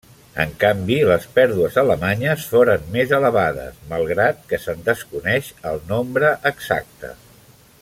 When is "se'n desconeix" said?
4.65-5.53